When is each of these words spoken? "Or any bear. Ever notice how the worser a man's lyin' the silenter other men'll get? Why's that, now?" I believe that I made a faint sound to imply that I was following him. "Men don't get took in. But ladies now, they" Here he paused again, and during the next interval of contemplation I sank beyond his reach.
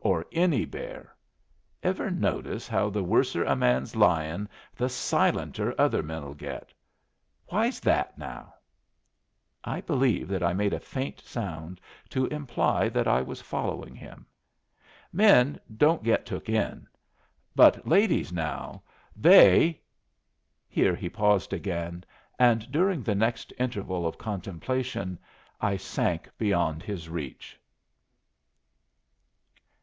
"Or 0.00 0.24
any 0.32 0.64
bear. 0.64 1.14
Ever 1.82 2.10
notice 2.10 2.66
how 2.66 2.88
the 2.88 3.04
worser 3.04 3.44
a 3.44 3.54
man's 3.54 3.94
lyin' 3.94 4.48
the 4.74 4.88
silenter 4.88 5.74
other 5.76 6.02
men'll 6.02 6.32
get? 6.32 6.72
Why's 7.48 7.78
that, 7.80 8.16
now?" 8.16 8.54
I 9.62 9.82
believe 9.82 10.28
that 10.28 10.42
I 10.42 10.54
made 10.54 10.72
a 10.72 10.80
faint 10.80 11.20
sound 11.20 11.78
to 12.08 12.24
imply 12.28 12.88
that 12.88 13.06
I 13.06 13.20
was 13.20 13.42
following 13.42 13.94
him. 13.94 14.24
"Men 15.12 15.60
don't 15.76 16.02
get 16.02 16.24
took 16.24 16.48
in. 16.48 16.86
But 17.54 17.86
ladies 17.86 18.32
now, 18.32 18.82
they" 19.14 19.82
Here 20.78 20.94
he 20.94 21.10
paused 21.10 21.52
again, 21.52 22.04
and 22.38 22.72
during 22.72 23.02
the 23.02 23.14
next 23.14 23.52
interval 23.58 24.06
of 24.06 24.16
contemplation 24.16 25.18
I 25.60 25.76
sank 25.76 26.30
beyond 26.38 26.82
his 26.82 27.10
reach. 27.10 27.60